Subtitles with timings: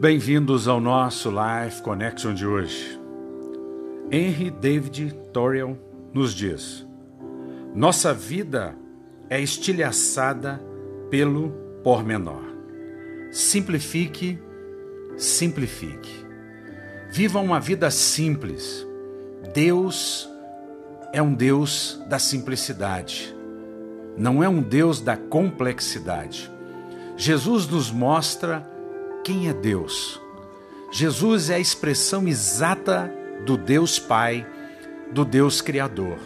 [0.00, 2.98] Bem-vindos ao nosso Life Connection de hoje.
[4.10, 5.76] Henry David Thoreau
[6.14, 6.86] nos diz:
[7.74, 8.74] Nossa vida
[9.28, 10.58] é estilhaçada
[11.10, 11.50] pelo
[11.84, 12.40] pormenor.
[13.30, 14.38] Simplifique,
[15.18, 16.24] simplifique.
[17.10, 18.86] Viva uma vida simples.
[19.52, 20.26] Deus
[21.12, 23.36] é um Deus da simplicidade,
[24.16, 26.50] não é um Deus da complexidade.
[27.18, 28.79] Jesus nos mostra
[29.30, 30.20] quem é Deus.
[30.90, 33.08] Jesus é a expressão exata
[33.46, 34.44] do Deus Pai,
[35.12, 36.18] do Deus Criador.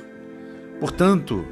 [0.80, 1.44] Portanto,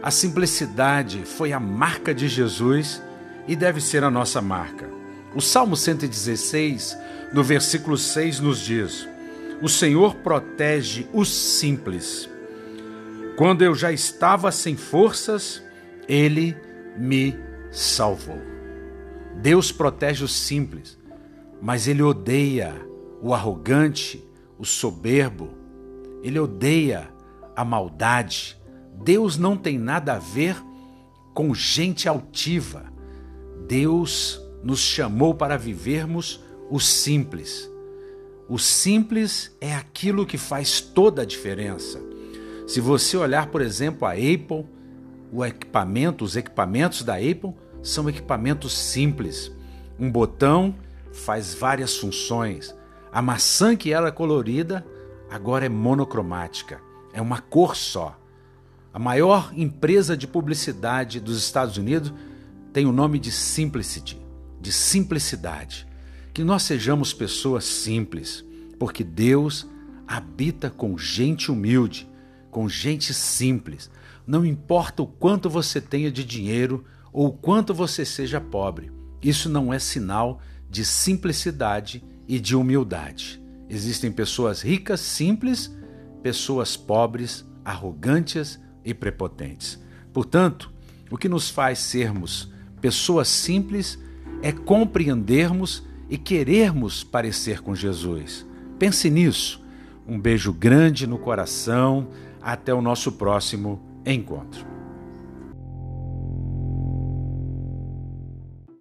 [0.00, 3.02] a simplicidade foi a marca de Jesus
[3.48, 4.88] e deve ser a nossa marca.
[5.34, 6.96] O Salmo 116,
[7.32, 9.08] no versículo 6, nos diz:
[9.60, 12.30] O Senhor protege os simples.
[13.36, 15.60] Quando eu já estava sem forças,
[16.06, 16.56] Ele
[16.96, 17.36] me
[17.72, 18.40] salvou.
[19.40, 20.99] Deus protege os simples,
[21.60, 22.74] mas Ele odeia
[23.22, 24.24] o arrogante,
[24.58, 25.50] o soberbo,
[26.22, 27.08] Ele odeia
[27.54, 28.58] a maldade.
[29.02, 30.56] Deus não tem nada a ver
[31.34, 32.84] com gente altiva.
[33.66, 37.70] Deus nos chamou para vivermos o simples.
[38.48, 42.00] O simples é aquilo que faz toda a diferença.
[42.66, 44.66] Se você olhar, por exemplo, a Apple,
[45.32, 49.52] o equipamento, os equipamentos da Apple são equipamentos simples.
[49.98, 50.74] Um botão
[51.12, 52.74] faz várias funções.
[53.12, 54.86] A maçã que era colorida
[55.30, 56.80] agora é monocromática,
[57.12, 58.18] é uma cor só.
[58.92, 62.12] A maior empresa de publicidade dos Estados Unidos
[62.72, 64.20] tem o nome de Simplicity,
[64.60, 65.86] de simplicidade.
[66.32, 68.44] Que nós sejamos pessoas simples,
[68.78, 69.66] porque Deus
[70.06, 72.10] habita com gente humilde
[72.50, 73.90] com gente simples.
[74.26, 79.48] Não importa o quanto você tenha de dinheiro ou o quanto você seja pobre, isso
[79.48, 80.40] não é sinal
[80.70, 83.42] de simplicidade e de humildade.
[83.68, 85.74] Existem pessoas ricas, simples,
[86.22, 89.82] pessoas pobres, arrogantes e prepotentes.
[90.12, 90.72] Portanto,
[91.10, 93.98] o que nos faz sermos pessoas simples
[94.42, 98.46] é compreendermos e querermos parecer com Jesus.
[98.78, 99.62] Pense nisso.
[100.06, 102.08] Um beijo grande no coração
[102.40, 104.79] até o nosso próximo encontro.